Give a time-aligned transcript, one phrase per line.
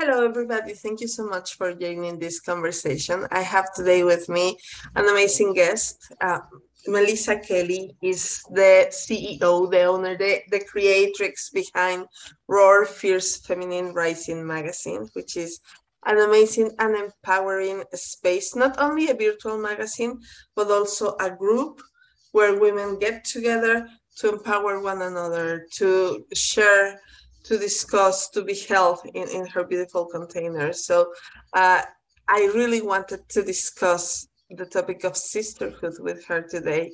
[0.00, 0.74] Hello, everybody.
[0.74, 3.26] Thank you so much for joining this conversation.
[3.32, 4.56] I have today with me
[4.94, 6.12] an amazing guest.
[6.20, 6.38] Uh,
[6.86, 12.06] Melissa Kelly is the CEO, the owner, the, the creatrix behind
[12.46, 15.58] Roar Fierce Feminine Rising magazine, which is
[16.06, 20.20] an amazing and empowering space, not only a virtual magazine,
[20.54, 21.82] but also a group
[22.30, 23.88] where women get together
[24.18, 27.00] to empower one another, to share
[27.48, 30.72] to discuss, to be held in, in her beautiful container.
[30.72, 31.12] So
[31.54, 31.82] uh,
[32.28, 36.92] I really wanted to discuss the topic of sisterhood with her today.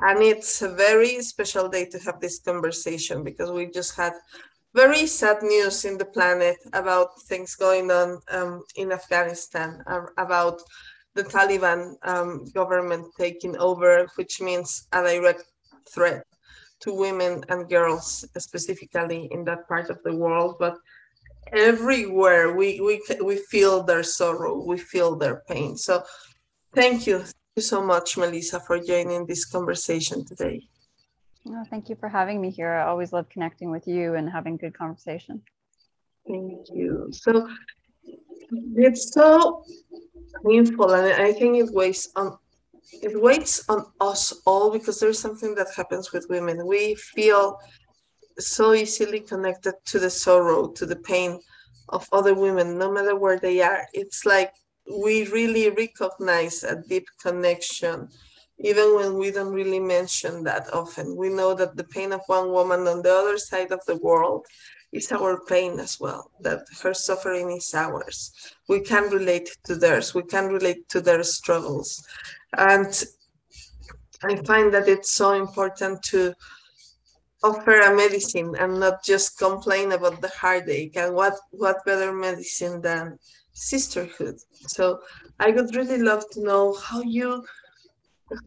[0.00, 4.12] And it's a very special day to have this conversation because we just had
[4.74, 10.60] very sad news in the planet about things going on um, in Afghanistan, uh, about
[11.14, 15.44] the Taliban um, government taking over, which means a direct
[15.88, 16.24] threat
[16.84, 20.76] to women and girls specifically in that part of the world but
[21.52, 25.76] everywhere we we we feel their sorrow we feel their pain.
[25.76, 26.02] So
[26.74, 27.18] thank you.
[27.18, 30.62] Thank you so much melissa for joining this conversation today.
[31.70, 32.72] Thank you for having me here.
[32.72, 35.42] I always love connecting with you and having good conversation.
[36.26, 37.08] Thank you.
[37.12, 37.48] So
[38.76, 39.64] it's so
[40.46, 42.36] painful and i think it weighs on
[42.92, 46.66] it weighs on us all because there's something that happens with women.
[46.66, 47.58] We feel
[48.38, 51.40] so easily connected to the sorrow, to the pain
[51.88, 53.86] of other women, no matter where they are.
[53.92, 54.52] It's like
[54.90, 58.08] we really recognize a deep connection,
[58.58, 61.16] even when we don't really mention that often.
[61.16, 64.46] We know that the pain of one woman on the other side of the world
[64.92, 68.32] is our pain as well, that her suffering is ours.
[68.68, 72.02] We can relate to theirs, we can relate to their struggles.
[72.56, 73.04] And
[74.22, 76.34] I find that it's so important to
[77.42, 80.96] offer a medicine and not just complain about the heartache.
[80.96, 83.18] And what, what better medicine than
[83.52, 84.36] sisterhood?
[84.66, 85.00] So
[85.38, 87.44] I would really love to know how you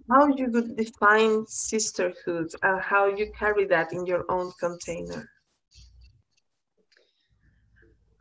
[0.09, 5.29] how you would define sisterhood and how you carry that in your own container.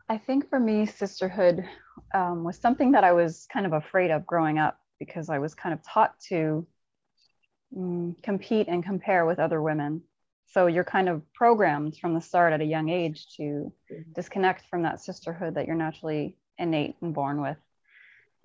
[0.07, 1.67] I think for me, sisterhood
[2.13, 5.53] um, was something that I was kind of afraid of growing up because I was
[5.53, 6.67] kind of taught to
[7.75, 10.01] um, compete and compare with other women.
[10.47, 14.11] So you're kind of programmed from the start at a young age to mm-hmm.
[14.15, 17.57] disconnect from that sisterhood that you're naturally innate and born with.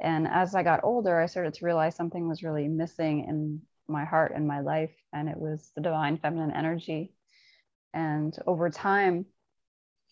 [0.00, 4.04] And as I got older, I started to realize something was really missing in my
[4.04, 7.12] heart and my life, and it was the divine feminine energy.
[7.94, 9.26] And over time,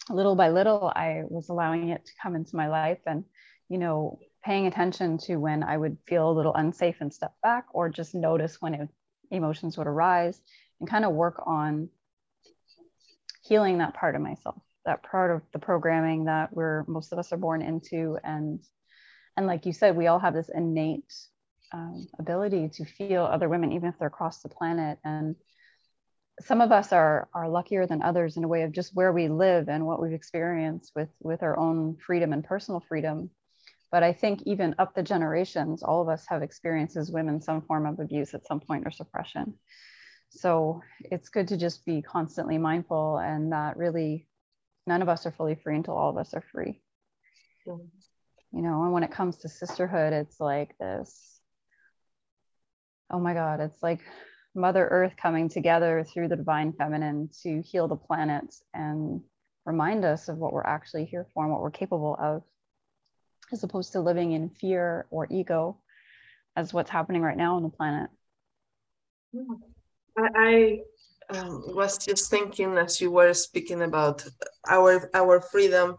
[0.09, 3.01] little by little, I was allowing it to come into my life.
[3.07, 3.25] And,
[3.69, 7.67] you know, paying attention to when I would feel a little unsafe and step back,
[7.73, 8.89] or just notice when it,
[9.31, 10.41] emotions would arise
[10.81, 11.89] and kind of work on
[13.43, 17.33] healing that part of myself, that part of the programming that we're most of us
[17.33, 18.19] are born into.
[18.25, 18.61] And
[19.37, 21.12] and like you said, we all have this innate
[21.72, 24.99] um, ability to feel other women, even if they're across the planet.
[25.05, 25.37] And
[26.41, 29.28] some of us are are luckier than others in a way of just where we
[29.28, 33.31] live and what we've experienced with with our own freedom and personal freedom
[33.91, 37.62] but I think even up the generations, all of us have experienced as women some
[37.62, 39.55] form of abuse at some point or suppression.
[40.31, 44.28] So it's good to just be constantly mindful and that really
[44.87, 46.81] none of us are fully free until all of us are free.
[47.67, 48.56] Mm-hmm.
[48.56, 51.41] You know, and when it comes to sisterhood, it's like this
[53.11, 54.01] oh my God, it's like
[54.55, 59.21] Mother Earth coming together through the divine feminine to heal the planet and
[59.65, 62.43] remind us of what we're actually here for and what we're capable of
[63.53, 65.78] as opposed to living in fear or ego
[66.56, 68.11] as what's happening right now on the planet.
[70.19, 70.81] I,
[71.31, 74.25] um, was just thinking as you were speaking about
[74.69, 75.97] our our freedom,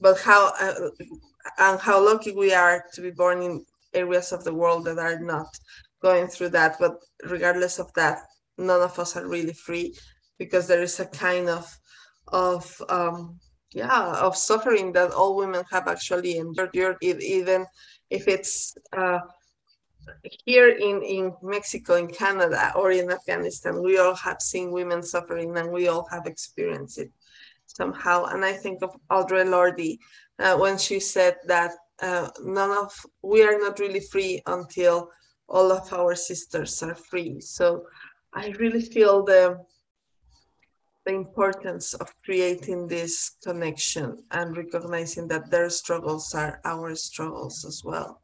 [0.00, 0.90] but how uh,
[1.58, 3.64] and how lucky we are to be born in
[3.94, 5.46] areas of the world that are not
[6.00, 6.76] going through that.
[6.80, 8.18] But regardless of that,
[8.58, 9.94] none of us are really free
[10.38, 11.64] because there is a kind of
[12.28, 13.38] of um,
[13.74, 17.66] yeah of suffering that all women have actually endured even
[18.10, 19.20] if it's uh,
[20.44, 25.56] here in, in Mexico, in Canada, or in Afghanistan, we all have seen women suffering
[25.56, 27.10] and we all have experienced it
[27.66, 28.24] somehow.
[28.24, 29.98] And I think of Audre Lorde
[30.38, 32.92] uh, when she said that uh, none of
[33.22, 35.10] we are not really free until
[35.48, 37.40] all of our sisters are free.
[37.40, 37.84] So
[38.34, 39.58] I really feel the
[41.04, 47.82] the importance of creating this connection and recognizing that their struggles are our struggles as
[47.84, 48.20] well.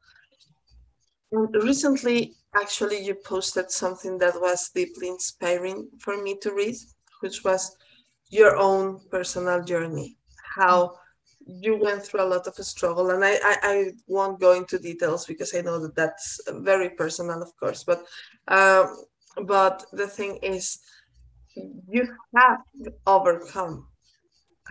[1.30, 6.76] Recently, actually, you posted something that was deeply inspiring for me to read,
[7.20, 7.76] which was
[8.30, 10.16] your own personal journey,
[10.56, 10.94] how
[11.48, 15.24] you went through a lot of struggle and I, I, I won't go into details
[15.24, 18.04] because i know that that's very personal of course but
[18.48, 18.94] um,
[19.46, 20.78] but the thing is
[21.88, 23.86] you have to overcome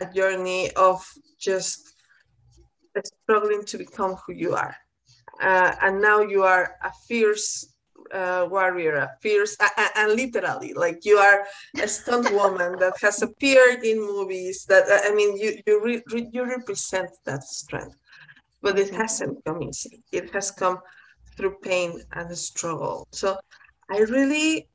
[0.01, 1.05] a journey of
[1.39, 1.93] just
[3.03, 4.75] struggling to become who you are
[5.41, 7.73] uh, and now you are a fierce
[8.13, 11.45] uh, warrior, a fierce, uh, and literally, like you are
[11.81, 14.65] a stunt woman that has appeared in movies.
[14.65, 17.97] That I mean, you you re, re, you represent that strength,
[18.61, 20.03] but it hasn't come easy.
[20.11, 20.79] It has come
[21.35, 23.07] through pain and struggle.
[23.11, 23.37] So
[23.91, 24.69] I really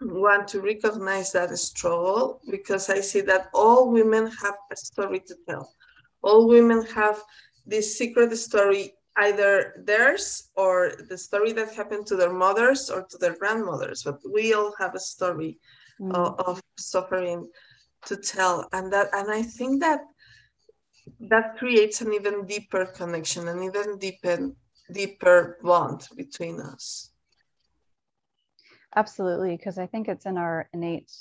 [0.00, 5.34] want to recognize that struggle because I see that all women have a story to
[5.48, 5.72] tell.
[6.22, 7.22] All women have
[7.66, 13.18] this secret story either theirs or the story that happened to their mothers or to
[13.18, 15.58] their grandmothers but we all have a story
[16.00, 16.14] mm.
[16.14, 17.48] of, of, suffering
[18.04, 20.00] to tell and that and i think that
[21.18, 24.50] that creates an even deeper connection an even deeper
[24.92, 27.12] deeper bond between us
[28.96, 31.12] absolutely because i think it's in our innate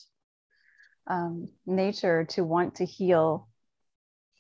[1.07, 3.47] um, nature to want to heal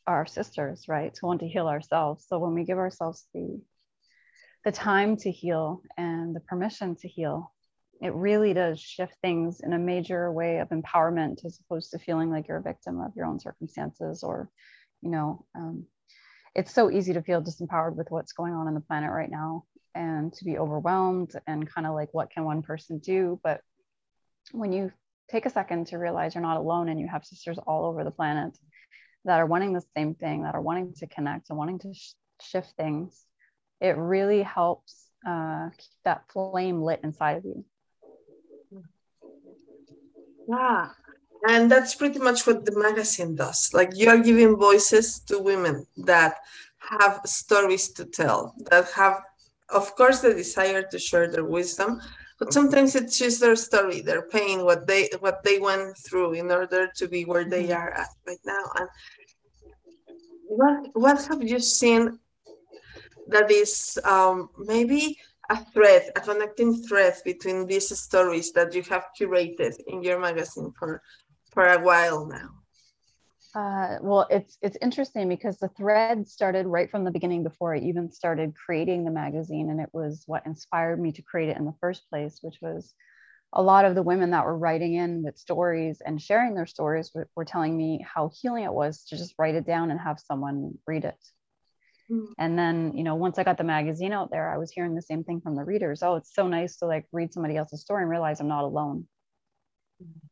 [0.07, 1.13] our sisters, right?
[1.15, 2.25] To want to heal ourselves.
[2.27, 3.61] So when we give ourselves the
[4.63, 7.53] the time to heal and the permission to heal,
[8.01, 12.31] it really does shift things in a major way of empowerment as opposed to feeling
[12.31, 14.49] like you're a victim of your own circumstances or,
[15.03, 15.85] you know, um,
[16.55, 19.65] it's so easy to feel disempowered with what's going on in the planet right now
[19.95, 23.61] and to be overwhelmed and kind of like what can one person do but
[24.51, 24.91] when you
[25.29, 28.11] take a second to realize you're not alone and you have sisters all over the
[28.11, 28.57] planet
[29.25, 32.13] that are wanting the same thing, that are wanting to connect and wanting to sh-
[32.41, 33.25] shift things,
[33.81, 37.65] it really helps uh, keep that flame lit inside of you.
[40.47, 40.89] Yeah.
[41.47, 43.71] And that's pretty much what the magazine does.
[43.73, 46.37] Like you're giving voices to women that
[46.77, 49.21] have stories to tell, that have,
[49.69, 52.01] of course, the desire to share their wisdom,
[52.39, 56.51] but sometimes it's just their story, their pain, what they what they went through in
[56.51, 57.79] order to be where they mm-hmm.
[57.79, 58.63] are at right now.
[58.75, 58.89] And
[60.47, 62.19] what what have you seen
[63.27, 65.17] that is um, maybe
[65.49, 70.73] a thread, a connecting thread between these stories that you have curated in your magazine
[70.77, 71.01] for
[71.51, 72.64] for a while now?
[73.55, 77.79] Uh, well, it's it's interesting because the thread started right from the beginning before I
[77.79, 81.63] even started creating the magazine, and it was what inspired me to create it in
[81.63, 82.93] the first place, which was
[83.53, 87.11] a lot of the women that were writing in with stories and sharing their stories
[87.15, 90.19] were, were telling me how healing it was to just write it down and have
[90.19, 91.15] someone read it.
[92.11, 92.33] Mm.
[92.37, 95.01] And then, you know, once I got the magazine out there, I was hearing the
[95.01, 96.03] same thing from the readers.
[96.03, 99.07] Oh, it's so nice to like read somebody else's story and realize I'm not alone.
[100.03, 100.29] Mm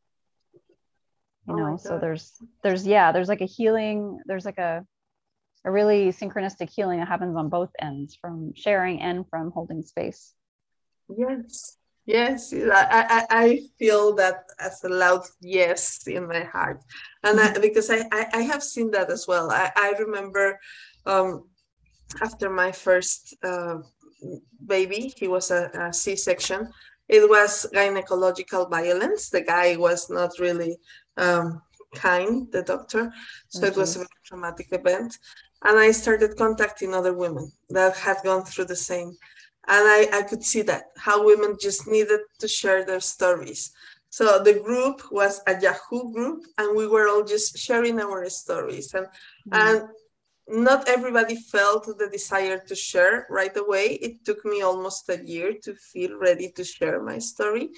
[1.46, 2.32] you oh know so there's
[2.62, 4.84] there's yeah there's like a healing there's like a
[5.66, 10.34] a really synchronistic healing that happens on both ends from sharing and from holding space.
[11.08, 16.82] Yes yes i i, I feel that as a loud yes in my heart.
[17.22, 19.50] And I, because I, I, I have seen that as well.
[19.50, 20.60] I i remember
[21.06, 21.48] um
[22.20, 23.76] after my first uh,
[24.66, 26.68] baby he was a a c-section
[27.08, 30.78] it was gynecological violence the guy was not really
[31.16, 31.60] um,
[31.94, 33.12] kind, the doctor.
[33.48, 33.68] So mm-hmm.
[33.68, 35.18] it was a very traumatic event.
[35.64, 39.16] And I started contacting other women that had gone through the same.
[39.66, 43.72] And I, I could see that how women just needed to share their stories.
[44.10, 48.92] So the group was a Yahoo group, and we were all just sharing our stories.
[48.94, 49.54] And mm-hmm.
[49.54, 49.88] and
[50.48, 53.98] not everybody felt the desire to share right away.
[54.00, 57.70] It took me almost a year to feel ready to share my story.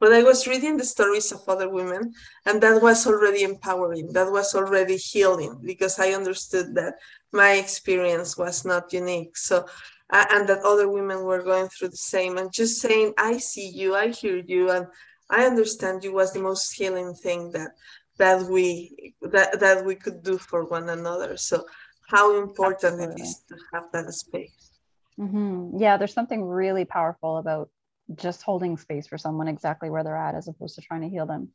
[0.00, 2.12] But I was reading the stories of other women,
[2.44, 4.12] and that was already empowering.
[4.12, 6.94] That was already healing because I understood that
[7.32, 9.36] my experience was not unique.
[9.36, 9.66] So,
[10.10, 12.38] and that other women were going through the same.
[12.38, 14.86] And just saying, I see you, I hear you, and
[15.30, 17.70] I understand you was the most healing thing that
[18.18, 21.36] that we that that we could do for one another.
[21.36, 21.64] So,
[22.08, 23.22] how important Absolutely.
[23.22, 24.70] it is to have that space.
[25.18, 25.78] Mm-hmm.
[25.78, 27.70] Yeah, there's something really powerful about
[28.14, 31.26] just holding space for someone exactly where they're at as opposed to trying to heal
[31.26, 31.48] them.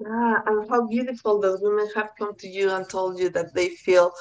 [0.00, 3.70] Yeah, and how beautiful that women have come to you and told you that they
[3.70, 4.12] feel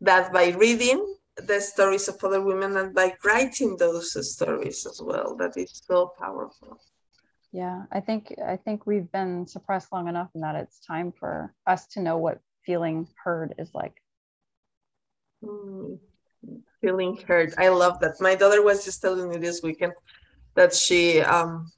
[0.00, 5.36] that by reading the stories of other women and by writing those stories as well,
[5.36, 6.78] that is so powerful.
[7.52, 11.54] Yeah, I think I think we've been suppressed long enough and that it's time for
[11.66, 14.02] us to know what feeling heard is like.
[15.44, 15.98] Mm
[16.80, 17.52] feeling heard.
[17.58, 18.14] I love that.
[18.20, 19.92] My daughter was just telling me this weekend
[20.54, 21.72] that she um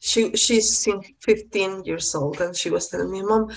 [0.00, 0.86] she she's
[1.22, 3.50] 15 years old and she was telling me, Mom,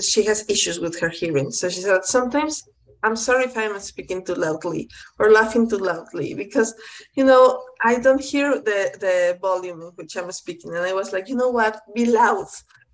[0.00, 1.50] she has issues with her hearing.
[1.50, 2.62] So she said sometimes
[3.04, 4.90] I'm sorry if I'm speaking too loudly
[5.20, 6.74] or laughing too loudly because
[7.14, 10.74] you know I don't hear the the volume in which I'm speaking.
[10.74, 11.80] And I was like, you know what?
[11.94, 12.48] Be loud,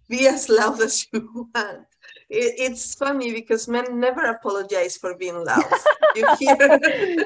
[0.08, 1.86] be as loud as you want.
[2.34, 5.70] It, it's funny because men never apologize for being loud.
[6.16, 6.80] you hear?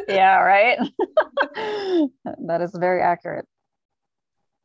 [0.08, 0.78] yeah, right.
[2.46, 3.46] that is very accurate.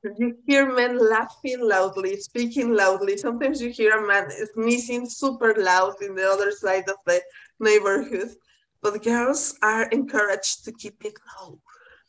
[0.03, 3.15] You hear men laughing loudly, speaking loudly.
[3.15, 7.21] Sometimes you hear a man sneezing super loud in the other side of the
[7.61, 8.31] neighborhood.
[8.81, 11.61] But girls are encouraged to keep it low,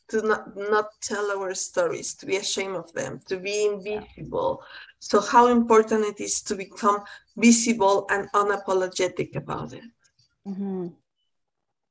[0.09, 4.63] to not, not tell our stories, to be ashamed of them, to be invisible.
[4.99, 7.03] So, how important it is to become
[7.35, 9.83] visible and unapologetic about it.
[10.47, 10.87] Mm-hmm.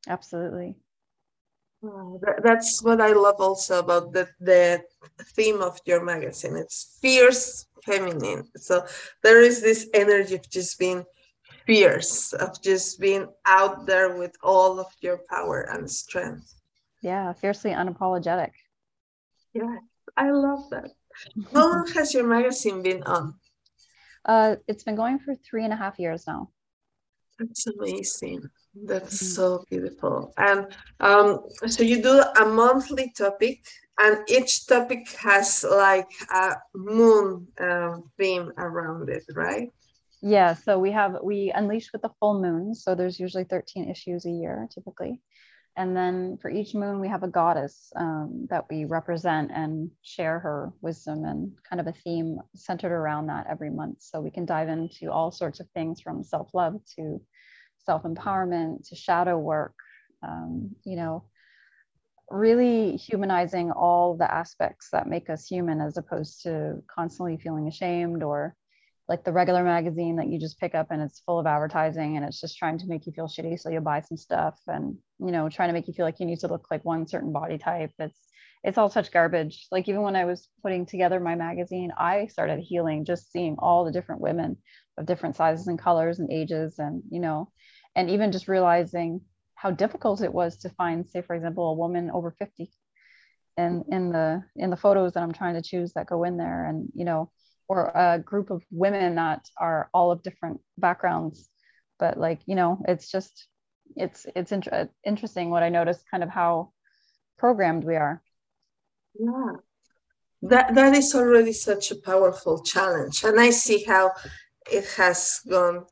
[0.08, 0.76] Absolutely.
[1.82, 4.82] that, that's what I love also about the, the
[5.34, 6.56] theme of your magazine.
[6.56, 8.48] It's fierce feminine.
[8.56, 8.84] So
[9.22, 11.04] there is this energy of just being
[11.66, 16.54] fierce, of just being out there with all of your power and strength.
[17.04, 18.52] Yeah, fiercely unapologetic.
[19.52, 19.76] Yeah,
[20.16, 20.90] I love that.
[21.52, 23.34] How long has your magazine been on?
[24.24, 26.48] Uh, it's been going for three and a half years now.
[27.38, 28.48] That's amazing.
[28.74, 29.34] That's mm-hmm.
[29.36, 30.32] so beautiful.
[30.38, 30.66] And
[31.00, 33.60] um, so you do a monthly topic,
[33.98, 39.68] and each topic has like a moon uh, theme around it, right?
[40.22, 40.54] Yeah.
[40.54, 42.74] So we have we unleash with the full moon.
[42.74, 45.20] So there's usually 13 issues a year, typically.
[45.76, 50.38] And then for each moon, we have a goddess um, that we represent and share
[50.38, 53.96] her wisdom and kind of a theme centered around that every month.
[54.00, 57.20] So we can dive into all sorts of things from self love to
[57.84, 59.74] self empowerment to shadow work,
[60.22, 61.24] um, you know,
[62.30, 68.22] really humanizing all the aspects that make us human as opposed to constantly feeling ashamed
[68.22, 68.54] or
[69.08, 72.24] like the regular magazine that you just pick up and it's full of advertising and
[72.24, 75.30] it's just trying to make you feel shitty so you buy some stuff and you
[75.30, 77.58] know trying to make you feel like you need to look like one certain body
[77.58, 77.92] type.
[77.98, 78.18] It's
[78.62, 79.66] it's all such garbage.
[79.70, 83.84] Like even when i was putting together my magazine i started healing just seeing all
[83.84, 84.56] the different women
[84.96, 87.50] of different sizes and colors and ages and you know
[87.96, 89.20] and even just realizing
[89.54, 92.70] how difficult it was to find say for example a woman over 50
[93.56, 96.66] and in the in the photos that i'm trying to choose that go in there
[96.66, 97.30] and you know
[97.68, 101.48] or a group of women that are all of different backgrounds.
[101.98, 103.46] But like you know it's just
[103.96, 106.72] it's it's inter- interesting what i noticed kind of how
[107.38, 108.22] programmed we are.
[109.18, 109.52] Yeah.
[110.42, 113.24] That that is already such a powerful challenge.
[113.24, 114.12] And i see how
[114.70, 115.84] it has gone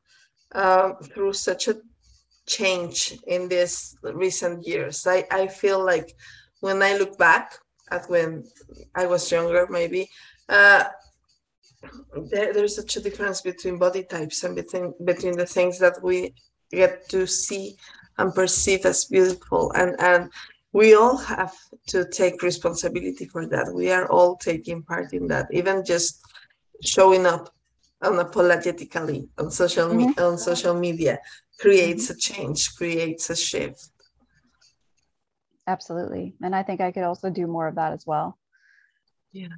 [0.55, 1.77] um, through such a
[2.47, 5.07] change in these recent years.
[5.07, 6.13] I i feel like
[6.61, 7.55] when i look back
[7.91, 8.45] at when
[8.95, 10.09] i was younger maybe
[10.49, 10.85] uh,
[12.31, 16.35] there, there's such a difference between body types and between between the things that we
[16.71, 17.77] get to see
[18.19, 19.73] and perceive as beautiful.
[19.73, 20.31] And and
[20.73, 21.55] we all have
[21.89, 23.73] to take responsibility for that.
[23.75, 26.21] We are all taking part in that even just
[26.83, 27.55] showing up
[28.03, 30.09] unapologetically on social mm-hmm.
[30.09, 31.19] me- on social media
[31.61, 32.15] creates mm-hmm.
[32.15, 33.89] a change creates a shift.
[35.67, 36.35] Absolutely.
[36.43, 38.39] And i think i could also do more of that as well.
[39.33, 39.55] Yeah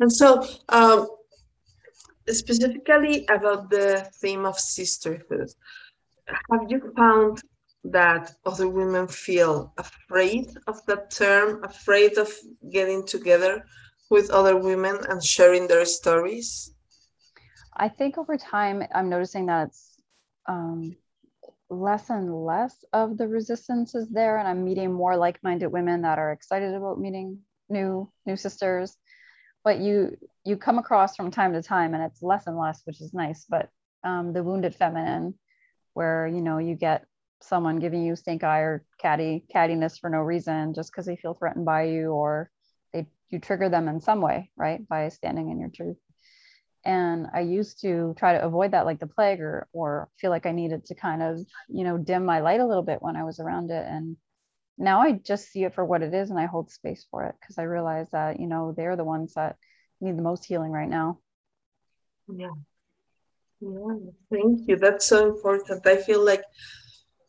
[0.00, 1.08] and so, um,
[2.28, 5.50] specifically about the theme of sisterhood,
[6.26, 7.40] have you found
[7.84, 12.32] that other women feel afraid of that term, afraid of
[12.70, 13.64] getting together
[14.10, 16.72] with other women and sharing their stories?
[17.76, 19.96] I think over time, I'm noticing that it's
[20.48, 20.96] um,
[21.68, 26.18] less and less of the resistance is there, and I'm meeting more like-minded women that
[26.18, 28.98] are excited about meeting new new sisters
[29.64, 33.00] but you you come across from time to time and it's less and less which
[33.00, 33.70] is nice but
[34.04, 35.34] um, the wounded feminine
[35.94, 37.06] where you know you get
[37.40, 41.34] someone giving you stink eye or catty cattiness for no reason just because they feel
[41.34, 42.50] threatened by you or
[42.92, 45.96] they you trigger them in some way right by standing in your truth.
[46.84, 50.44] And i used to try to avoid that like the plague or or feel like
[50.46, 53.24] i needed to kind of you know dim my light a little bit when i
[53.24, 54.16] was around it and
[54.76, 57.34] now I just see it for what it is and I hold space for it
[57.40, 59.56] because I realize that, you know, they're the ones that
[60.00, 61.18] need the most healing right now.
[62.32, 62.50] Yeah.
[63.60, 63.96] Yeah,
[64.30, 64.76] thank you.
[64.76, 65.86] That's so important.
[65.86, 66.42] I feel like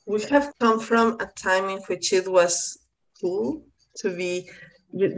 [0.06, 2.78] we have come from a time in which it was
[3.22, 3.64] cool
[3.98, 4.50] to be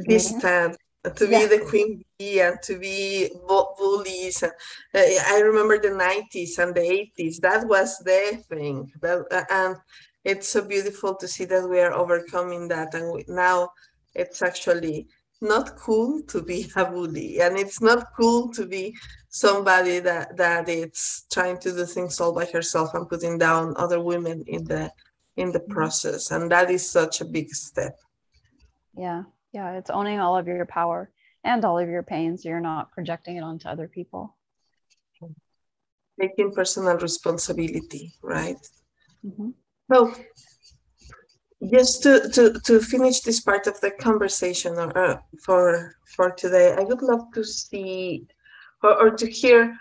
[0.08, 0.78] distant,
[1.16, 1.40] to yeah.
[1.40, 4.44] be the queen bee, and to be bullies.
[4.44, 4.52] And,
[4.94, 6.82] uh, I remember the 90s and the
[7.18, 7.40] 80s.
[7.40, 8.92] That was the thing.
[9.02, 9.78] That, uh, and
[10.28, 13.70] it's so beautiful to see that we are overcoming that and we, now
[14.14, 15.08] it's actually
[15.40, 18.94] not cool to be a bully and it's not cool to be
[19.30, 24.02] somebody that that it's trying to do things all by herself and putting down other
[24.02, 24.92] women in the
[25.38, 25.72] in the mm-hmm.
[25.72, 27.96] process and that is such a big step
[28.98, 31.10] yeah yeah it's owning all of your power
[31.46, 34.36] and all of your pain so you're not projecting it onto other people
[36.20, 38.68] taking personal responsibility right
[39.24, 39.52] mm-hmm.
[39.92, 40.14] So
[41.72, 46.84] just to, to, to finish this part of the conversation uh, for for today, I
[46.84, 48.26] would love to see
[48.84, 49.78] or, or to hear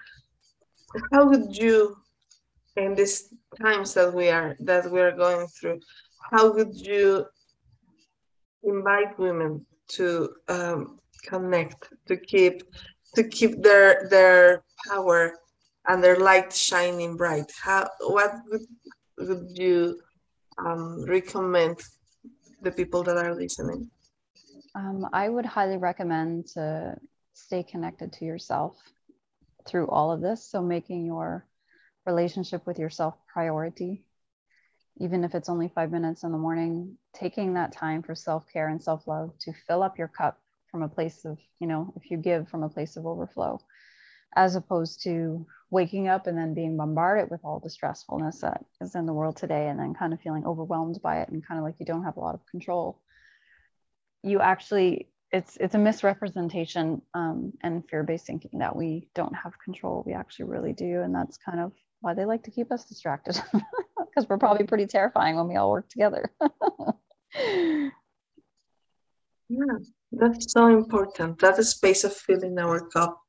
[1.13, 1.97] how would you
[2.77, 5.81] in these times that we are that we are going through,
[6.31, 7.27] how would you
[8.63, 12.63] invite women to um, connect, to keep
[13.15, 15.35] to keep their their power
[15.89, 17.51] and their light shining bright?
[17.63, 18.63] How what would,
[19.19, 20.01] would you
[20.59, 21.79] um, recommend
[22.63, 23.91] the people that are listening?
[24.75, 26.97] Um, I would highly recommend to
[27.33, 28.77] stay connected to yourself
[29.67, 30.45] through all of this.
[30.45, 31.47] So, making your
[32.05, 34.05] relationship with yourself priority,
[34.99, 38.69] even if it's only five minutes in the morning, taking that time for self care
[38.69, 40.39] and self love to fill up your cup
[40.71, 43.61] from a place of, you know, if you give from a place of overflow,
[44.37, 48.95] as opposed to waking up and then being bombarded with all the stressfulness that is
[48.95, 51.65] in the world today and then kind of feeling overwhelmed by it and kind of
[51.65, 53.01] like you don't have a lot of control.
[54.23, 60.05] You actually it's it's a misrepresentation um, and fear-based thinking that we don't have control.
[60.07, 61.03] We actually really do.
[61.03, 63.41] And that's kind of why they like to keep us distracted
[63.99, 66.31] because we're probably pretty terrifying when we all work together.
[69.49, 69.79] Yeah
[70.13, 71.39] that's so important.
[71.41, 73.21] That space of filling our cup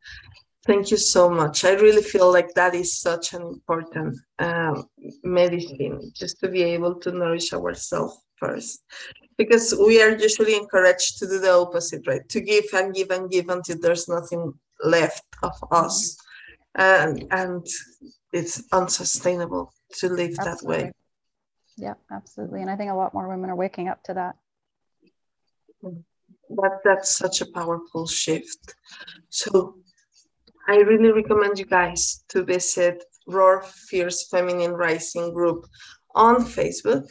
[0.67, 1.63] Thank you so much.
[1.63, 4.89] I really feel like that is such an important um,
[5.23, 8.83] medicine, just to be able to nourish ourselves first.
[9.37, 12.27] Because we are usually encouraged to do the opposite, right?
[12.27, 16.17] To give and give and give until there's nothing left of us.
[16.75, 17.65] And, and
[18.33, 20.77] it's unsustainable to live absolutely.
[20.77, 20.91] that way.
[21.77, 22.61] Yeah, absolutely.
[22.61, 24.35] And I think a lot more women are waking up to that.
[25.81, 28.75] That, that's such a powerful shift.
[29.29, 29.75] So
[30.69, 35.65] I really recommend you guys to visit Roar Fierce Feminine Rising group
[36.13, 37.07] on Facebook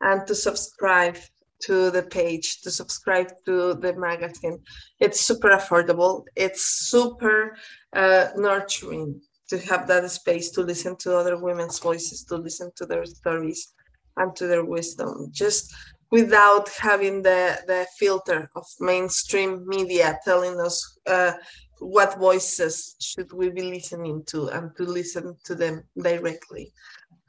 [0.00, 1.16] and to subscribe
[1.62, 4.60] to the page, to subscribe to the magazine.
[5.00, 6.24] It's super affordable.
[6.36, 7.56] It's super
[7.92, 12.86] uh, nurturing to have that space to listen to other women's voices, to listen to
[12.86, 13.72] their stories
[14.16, 15.74] and to their wisdom, just
[16.10, 21.32] without having the, the filter of mainstream media telling us uh,
[21.78, 26.72] what voices should we be listening to and to listen to them directly.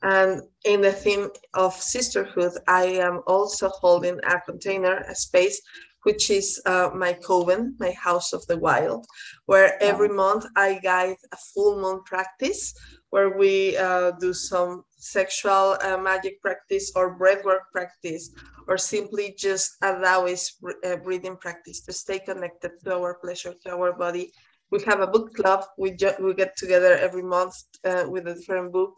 [0.03, 5.61] And in the theme of sisterhood, I am also holding a container, a space,
[6.03, 9.05] which is uh, my coven, my house of the wild,
[9.45, 12.73] where every month I guide a full moon practice
[13.11, 18.31] where we uh, do some sexual uh, magic practice or breathwork practice,
[18.71, 23.69] or simply just allow Taoist uh, breathing practice to stay connected to our pleasure, to
[23.75, 24.31] our body.
[24.71, 25.65] We have a book club.
[25.77, 28.93] We, we get together every month uh, with a different book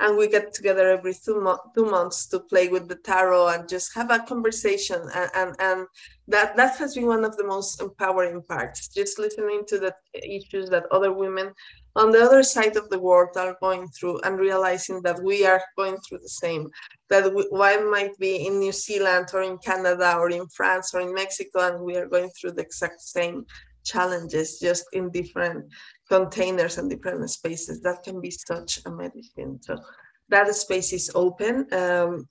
[0.00, 3.68] and we get together every two, mo- two months to play with the tarot and
[3.68, 5.00] just have a conversation.
[5.14, 5.86] And, and and
[6.28, 10.68] that that has been one of the most empowering parts just listening to the issues
[10.70, 11.52] that other women
[11.94, 15.62] on the other side of the world are going through and realizing that we are
[15.78, 16.68] going through the same.
[17.08, 21.00] That we, one might be in new zealand or in canada or in france or
[21.00, 23.46] in mexico and we are going through the exact same
[23.86, 25.64] challenges just in different
[26.08, 27.80] containers and different spaces.
[27.82, 29.58] That can be such a medicine.
[29.62, 29.78] So
[30.28, 32.28] that space is open um,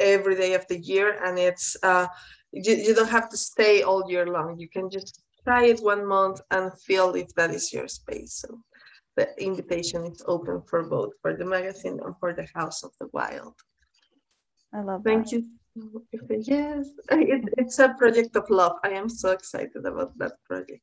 [0.00, 2.06] every day of the year and it's uh,
[2.52, 4.58] you, you don't have to stay all year long.
[4.58, 8.34] You can just try it one month and feel if that is your space.
[8.42, 8.60] So
[9.16, 13.08] the invitation is open for both for the magazine and for the house of the
[13.12, 13.54] wild.
[14.72, 15.32] I love thank that.
[15.32, 15.57] you
[16.30, 20.82] yes it, it's a project of love i am so excited about that project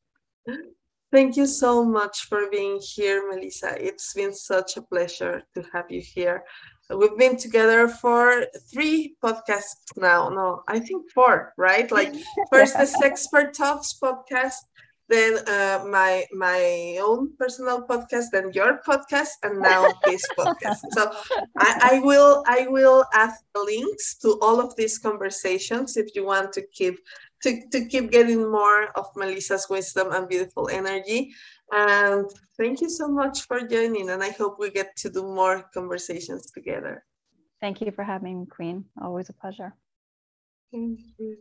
[1.15, 3.75] Thank you so much for being here, Melissa.
[3.79, 6.43] It's been such a pleasure to have you here.
[6.89, 10.27] We've been together for three podcasts now.
[10.27, 11.89] No, I think four, right?
[11.89, 12.13] Like
[12.51, 14.59] first the Sexpert Talks podcast,
[15.07, 20.81] then uh, my my own personal podcast, then your podcast, and now this podcast.
[20.91, 21.11] So
[21.57, 26.53] I, I will I will add links to all of these conversations if you want
[26.53, 26.99] to keep
[27.43, 31.33] to, to keep getting more of Melissa's wisdom and beautiful energy.
[31.71, 32.25] And
[32.57, 34.09] thank you so much for joining.
[34.09, 37.03] And I hope we get to do more conversations together.
[37.61, 38.85] Thank you for having me, Queen.
[39.01, 39.73] Always a pleasure.
[40.71, 41.37] Thank you.